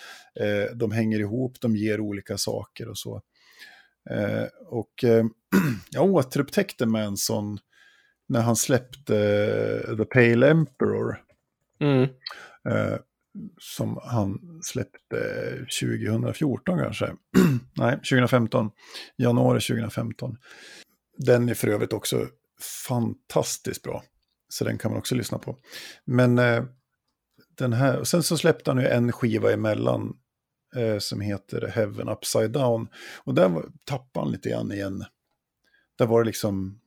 [0.41, 3.23] uh, de hänger ihop, de ger olika saker och så.
[4.11, 5.05] Uh, och
[5.91, 7.59] jag återupptäckte Manson
[8.29, 9.15] när han släppte
[9.97, 11.23] The Pale Emperor.
[11.81, 12.09] Mm
[13.61, 15.49] som han släppte
[15.81, 17.07] 2014 kanske.
[17.77, 18.71] Nej, 2015.
[19.17, 20.37] Januari 2015.
[21.17, 22.29] Den är för övrigt också
[22.89, 24.03] fantastiskt bra.
[24.49, 25.57] Så den kan man också lyssna på.
[26.05, 26.65] Men eh,
[27.55, 30.17] den här, sen så släppte han ju en skiva emellan
[30.77, 32.89] eh, som heter Heaven Upside Down.
[33.19, 35.05] Och där var, tappade han lite grann igen.
[35.99, 36.81] Där var det liksom,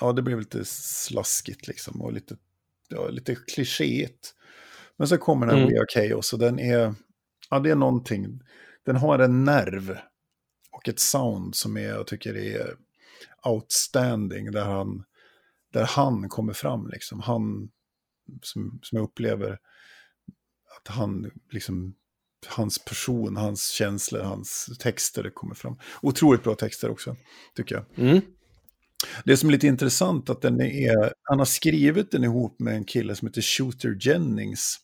[0.00, 2.36] ja det blev lite slaskigt liksom och lite,
[2.88, 4.34] ja, lite klichéigt.
[5.02, 5.68] Men så kommer den mm.
[5.68, 6.94] We Are Chaos och den är,
[7.50, 8.40] ja det är någonting,
[8.86, 9.98] den har en nerv
[10.72, 12.76] och ett sound som är, jag tycker är
[13.44, 15.04] outstanding, där han,
[15.72, 17.20] där han kommer fram liksom.
[17.20, 17.70] Han,
[18.42, 19.58] som, som jag upplever,
[20.78, 21.94] att han liksom,
[22.46, 25.78] hans person, hans känslor, hans texter kommer fram.
[26.02, 27.16] Otroligt bra texter också,
[27.54, 27.84] tycker jag.
[28.08, 28.20] Mm.
[29.24, 32.84] Det som är lite intressant att den är, han har skrivit den ihop med en
[32.84, 34.76] kille som heter Shooter Jennings,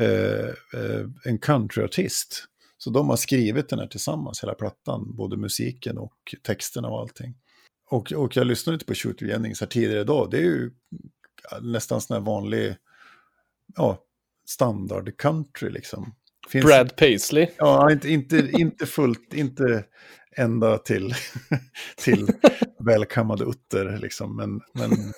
[0.00, 0.48] eh,
[0.80, 2.44] eh, en countryartist.
[2.78, 7.34] Så de har skrivit den här tillsammans, hela plattan, både musiken och texterna och allting.
[7.90, 10.70] Och, och jag lyssnade lite på Shooter Jennings här tidigare idag, det är ju
[11.62, 12.76] nästan sån här vanlig,
[13.76, 14.02] ja,
[14.46, 16.14] standard country liksom.
[16.48, 17.48] Finns, Brad Paisley.
[17.56, 19.84] Ja, inte, inte, inte fullt, inte
[20.36, 21.14] ända till,
[21.96, 22.26] till
[22.78, 23.98] välkammade utter.
[23.98, 24.36] Liksom.
[24.36, 24.90] Men, men,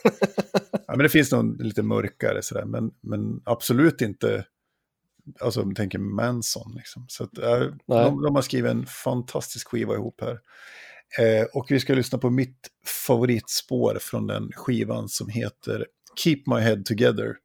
[0.72, 2.64] ja, men det finns nog lite mörkare sådär.
[2.64, 4.44] Men, men absolut inte,
[5.40, 6.74] alltså om tänker Manson.
[6.76, 7.04] Liksom.
[7.08, 10.40] Så att, äh, de, de, har skrivit en fantastisk skiva ihop här.
[11.18, 12.68] Eh, och vi ska lyssna på mitt
[13.06, 15.86] favoritspår från den skivan som heter
[16.24, 17.36] Keep My Head Together.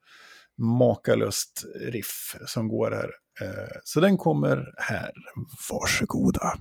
[0.58, 3.12] Makalöst riff som går här.
[3.42, 5.12] Eh, så den kommer här.
[5.70, 6.54] Varsågoda.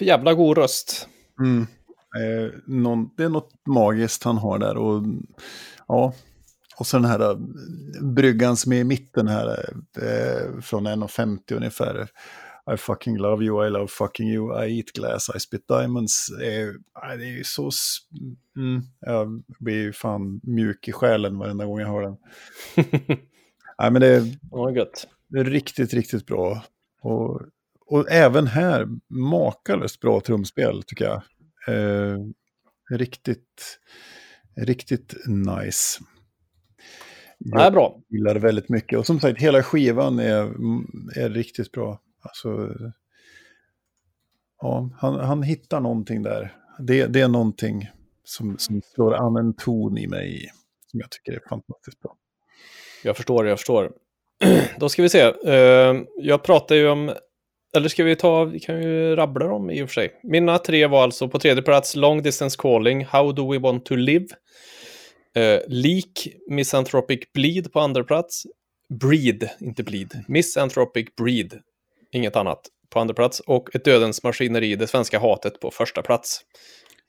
[0.00, 1.08] För jävla god röst.
[1.40, 1.66] Mm.
[2.16, 4.76] Eh, någon, det är något magiskt han har där.
[4.76, 5.02] Och,
[5.88, 6.14] ja.
[6.76, 7.36] och så den här eh,
[8.02, 12.08] bryggan som är i mitten här, eh, från 1,50 ungefär.
[12.74, 16.30] I fucking love you, I love fucking you, I eat glass, I spit diamonds.
[16.30, 16.68] Eh,
[17.18, 17.70] det är ju så...
[18.56, 22.16] Mm, jag blir ju fan mjuk i själen varenda gång jag hör den.
[23.78, 24.20] Nej, men det är,
[24.50, 24.72] oh,
[25.28, 26.64] det är riktigt, riktigt bra.
[27.02, 27.40] Och,
[27.90, 31.22] och även här, makalöst bra trumspel tycker jag.
[31.68, 32.18] Eh,
[32.90, 33.78] riktigt,
[34.56, 36.00] riktigt nice.
[37.38, 38.00] Jag är bra.
[38.08, 38.98] gillar det väldigt mycket.
[38.98, 40.42] Och som sagt, hela skivan är,
[41.16, 42.00] är riktigt bra.
[42.22, 42.76] Alltså,
[44.60, 46.56] ja, han, han hittar någonting där.
[46.78, 47.90] Det, det är någonting
[48.24, 50.50] som, som slår an en ton i mig
[50.86, 52.16] som jag tycker är fantastiskt bra.
[53.04, 53.92] Jag förstår, jag förstår.
[54.78, 55.32] Då ska vi se.
[55.46, 57.12] Uh, jag pratar ju om,
[57.76, 60.20] eller ska vi ta, vi kan ju rabbla dem i och för sig.
[60.22, 63.94] Mina tre var alltså på tredje plats Long Distance Calling, How Do We Want To
[63.94, 64.26] Live,
[65.38, 68.42] uh, Leak, Misanthropic Bleed på andra plats,
[69.00, 71.60] Breed, inte Bleed, Misanthropic Breed,
[72.12, 72.60] inget annat
[72.90, 76.40] på andra plats och Ett Dödens Maskineri, Det Svenska Hatet på första plats.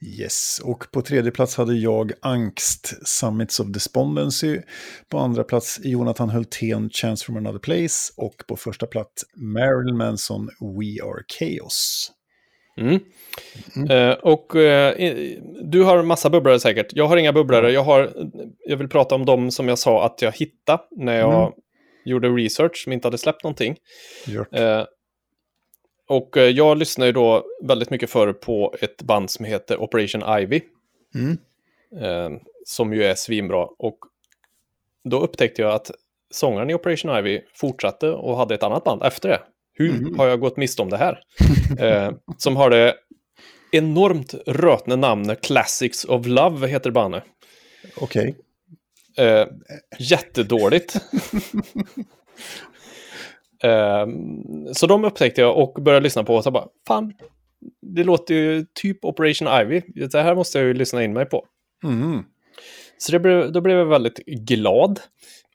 [0.05, 4.61] Yes, och på tredje plats hade jag Angst, Summits of Despondency.
[5.09, 8.13] På andra plats Jonathan Hultén, Chance from another place.
[8.17, 12.11] Och på första plats Marilyn Manson, We are Chaos.
[12.77, 12.99] Mm.
[13.75, 13.91] Mm.
[13.91, 14.61] Uh, och uh,
[15.63, 16.87] du har massa bubblare säkert.
[16.91, 17.71] Jag har inga bubblare.
[17.71, 18.11] Jag, har,
[18.67, 21.53] jag vill prata om dem som jag sa att jag hittade när jag mm.
[22.05, 23.75] gjorde research som inte hade släppt någonting.
[24.29, 24.83] Uh,
[26.11, 30.39] och eh, jag lyssnar ju då väldigt mycket förr på ett band som heter Operation
[30.39, 30.61] Ivy.
[31.15, 31.37] Mm.
[32.01, 33.67] Eh, som ju är svinbra.
[33.77, 33.97] Och
[35.03, 35.91] då upptäckte jag att
[36.31, 39.41] sångaren i Operation Ivy fortsatte och hade ett annat band efter det.
[39.73, 40.19] Hur mm.
[40.19, 41.23] har jag gått miste om det här?
[41.79, 42.95] eh, som har det
[43.71, 47.23] enormt rötne namnet Classics of Love heter bandet.
[47.97, 48.35] Okej.
[49.15, 49.25] Okay.
[49.25, 49.47] Eh,
[49.99, 50.95] jättedåligt.
[53.63, 57.13] Ehm, så de upptäckte jag och började lyssna på och så bara, fan,
[57.81, 59.81] det låter ju typ Operation Ivy.
[60.07, 61.45] Det här måste jag ju lyssna in mig på.
[61.83, 62.23] Mm.
[62.97, 64.99] Så det blev, då blev jag väldigt glad.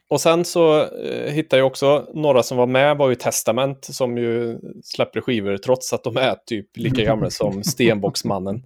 [0.08, 4.18] Och sen så eh, hittade jag också några som var med var ju Testament som
[4.18, 8.62] ju släpper skivor trots att de är typ lika gamla som Stenbocksmannen.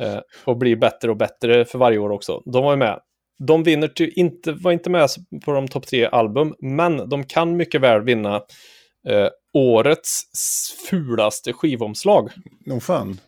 [0.00, 2.42] eh, och blir bättre och bättre för varje år också.
[2.44, 3.00] De var ju med
[3.46, 5.08] de vinner ty, inte, var inte med
[5.44, 8.34] på de topp tre album, men de kan mycket väl vinna
[9.08, 10.22] eh, årets
[10.90, 12.30] fulaste skivomslag.
[12.66, 13.20] Nog oh, fan.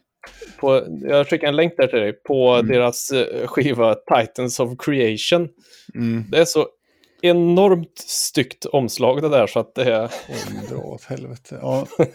[0.60, 2.68] På, jag skickar en länk där till dig på mm.
[2.68, 5.48] deras eh, skiva Titans of Creation.
[5.94, 6.24] Mm.
[6.30, 6.66] Det är så
[7.22, 10.10] enormt styggt omslag det där så att det är...
[10.70, 11.58] Dra åt helvete.
[11.60, 11.86] Ja,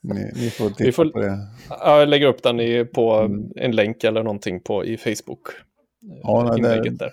[0.00, 1.38] ni, ni får titta får, på det.
[1.68, 3.52] jag lägger upp den i, på mm.
[3.56, 5.48] en länk eller någonting på, i Facebook.
[6.22, 7.10] Ja, nej, det, där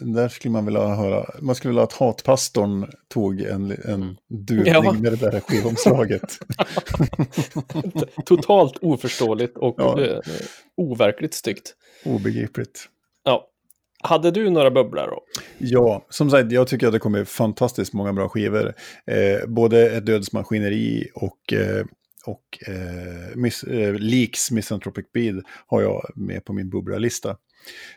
[0.00, 4.92] där skulle man vilja höra, man skulle vilja att hatpastorn tog en, en duvning ja.
[4.92, 6.38] med det där skivomslaget.
[8.24, 10.00] Totalt oförståeligt och ja.
[10.00, 10.18] eh,
[10.76, 11.74] overkligt styggt.
[12.04, 12.88] Obegripligt.
[13.24, 13.48] Ja.
[14.02, 15.22] Hade du några bubblor då?
[15.58, 18.74] Ja, som sagt, jag tycker att det kommer fantastiskt många bra skivor.
[19.06, 21.84] Eh, både ett dödsmaskineri och eh,
[22.28, 27.36] och eh, miss, eh, Leaks Misanthropic Bead har jag med på min bubbla-lista.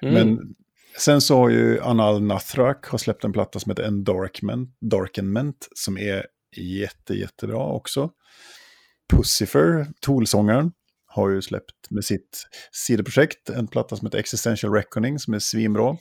[0.02, 0.14] Mm.
[0.14, 0.56] Men
[0.98, 5.98] Sen så har ju Anal Nathrak har släppt en platta som heter Endarkment, Darkenment som
[5.98, 6.26] är
[6.58, 8.12] jätte, jättebra också.
[9.14, 10.72] Pussifer, Toolsångaren,
[11.06, 15.98] har ju släppt med sitt sidoprojekt en platta som heter Existential Reckoning som är svinbra.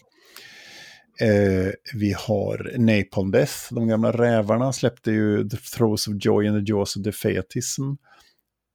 [1.20, 6.66] Eh, vi har Napalm Death, de gamla rävarna släppte ju The Throws of Joy and
[6.66, 7.82] the Jaws of Defeatism.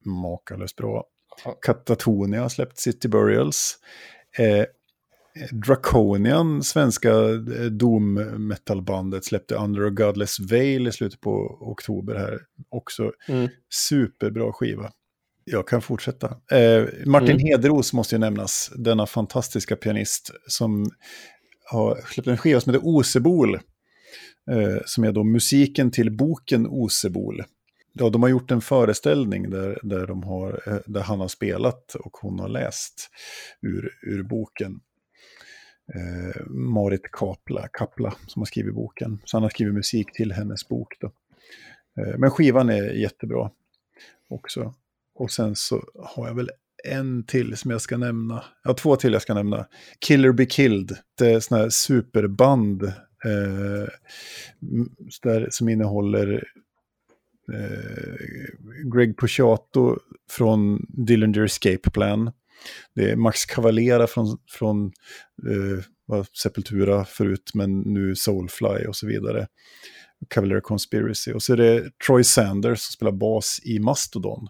[0.04, 1.04] Makalöst bra.
[1.62, 3.78] Katatonia har släppt City Burials.
[4.38, 4.64] Eh,
[5.50, 8.14] Draconian, svenska eh, doom
[8.48, 12.38] metalbandet, släppte Under a Godless Veil i slutet på oktober här.
[12.68, 13.48] Också mm.
[13.88, 14.92] superbra skiva.
[15.44, 16.26] Jag kan fortsätta.
[16.26, 17.46] Eh, Martin mm.
[17.46, 20.86] Hederos måste ju nämnas, denna fantastiska pianist som
[21.70, 23.54] har släppt en skiva som heter Osebol.
[24.50, 27.42] Eh, som är då musiken till boken Osebol.
[27.92, 31.94] Ja, de har gjort en föreställning där, där, de har, eh, där han har spelat
[31.94, 33.10] och hon har läst
[33.62, 34.80] ur, ur boken
[35.94, 39.18] eh, Marit Kapla, Kapla som har skrivit boken.
[39.24, 40.94] Så han har skrivit musik till hennes bok.
[41.00, 41.06] Då.
[42.02, 43.50] Eh, men skivan är jättebra
[44.28, 44.74] också.
[45.14, 46.50] Och sen så har jag väl
[46.84, 48.44] en till som jag ska nämna.
[48.64, 49.66] Ja, två till jag ska nämna.
[49.98, 53.88] Killer Be Killed, det är sådana här superband eh,
[55.22, 56.44] där, som innehåller
[57.52, 58.14] eh,
[58.94, 59.98] Greg Puciato
[60.30, 62.32] från Dillinger Escape Plan.
[62.94, 64.92] Det är Max Cavalera från, från
[66.12, 69.46] eh, Sepultura förut, men nu Soulfly och så vidare.
[70.28, 71.32] Cavalera Conspiracy.
[71.32, 74.48] Och så är det Troy Sanders som spelar bas i Mastodon.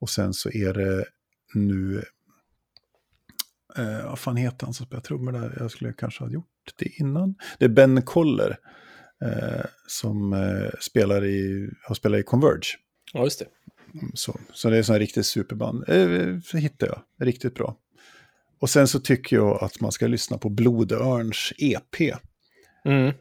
[0.00, 1.04] Och sen så är det
[1.54, 2.02] nu
[3.76, 5.56] Eh, vad fan heter han som spelar trummor där?
[5.60, 7.34] Jag skulle kanske ha gjort det innan.
[7.58, 8.58] Det är Ben Koller
[9.24, 12.76] eh, som eh, spelar i, har spelat i Converge.
[13.12, 13.46] Ja, just det.
[14.14, 15.88] Så, så det är här riktigt superband.
[15.88, 17.76] Eh, så hittar jag, riktigt bra.
[18.60, 22.00] Och sen så tycker jag att man ska lyssna på Blodörns EP.
[22.84, 23.12] Mm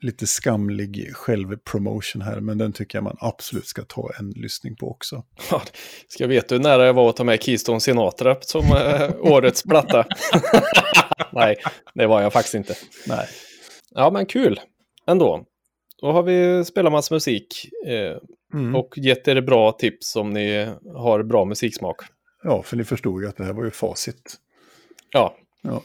[0.00, 4.90] lite skamlig självpromotion här, men den tycker jag man absolut ska ta en lyssning på
[4.90, 5.24] också.
[5.50, 5.62] Ja,
[6.08, 9.62] ska jag veta hur nära jag var att ta med Keystone Sinatra som äh, årets
[9.62, 10.06] platta?
[11.32, 11.56] Nej,
[11.94, 12.74] det var jag faktiskt inte.
[13.06, 13.26] Nej.
[13.90, 14.60] Ja, men kul
[15.06, 15.44] ändå.
[16.00, 18.16] Då har vi spelat massa musik eh,
[18.54, 18.74] mm.
[18.74, 21.96] och gett er bra tips om ni har bra musiksmak.
[22.42, 24.36] Ja, för ni förstod ju att det här var ju facit.
[25.12, 25.36] Ja.
[25.62, 25.82] ja.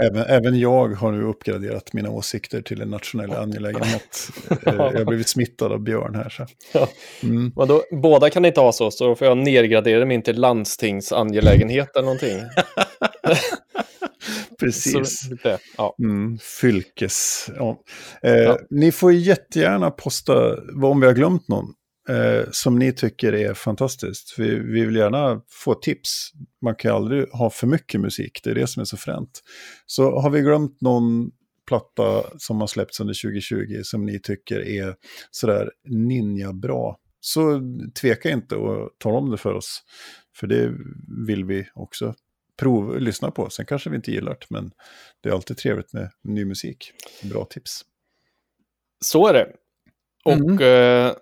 [0.00, 4.28] Även, även jag har nu uppgraderat mina åsikter till en nationell angelägenhet.
[4.66, 6.28] Eh, jag har blivit smittad av Björn här.
[6.28, 6.86] Så.
[7.22, 7.52] Mm.
[7.56, 12.04] Men då, båda kan inte ha så, så får jag nedgradera min till landstingsangelägenhet eller
[12.04, 12.38] någonting.
[14.58, 15.28] Precis.
[15.42, 15.96] Så, ja.
[16.02, 17.50] Mm, fylkes.
[17.56, 17.82] Ja.
[18.22, 18.58] Eh, ja.
[18.70, 21.74] Ni får jättegärna posta om vi har glömt någon
[22.08, 24.34] eh, som ni tycker är fantastiskt.
[24.38, 26.30] Vi, vi vill gärna få tips.
[26.64, 29.42] Man kan aldrig ha för mycket musik, det är det som är så fränt.
[29.86, 31.30] Så har vi glömt någon
[31.68, 34.94] platta som har släppts under 2020 som ni tycker är
[35.30, 37.60] sådär ninja-bra, så
[38.00, 39.82] tveka inte och tala om det för oss.
[40.36, 40.72] För det
[41.26, 42.14] vill vi också
[42.56, 43.50] prov, lyssna på.
[43.50, 44.70] Sen kanske vi inte gillar det, men
[45.22, 46.92] det är alltid trevligt med ny musik.
[47.22, 47.80] Bra tips.
[49.04, 49.52] Så är det.
[50.24, 51.06] Och mm.
[51.08, 51.16] eh,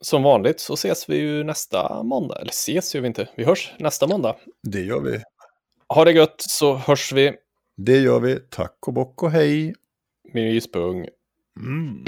[0.00, 2.36] som vanligt så ses vi ju nästa måndag.
[2.40, 4.36] Eller ses gör vi inte, vi hörs nästa måndag.
[4.62, 5.22] Det gör vi.
[5.94, 7.32] Ha det gött så hörs vi.
[7.76, 8.36] Det gör vi.
[8.50, 9.74] Tack och bock och hej.
[10.32, 11.08] Myspung.
[11.60, 12.04] Mm.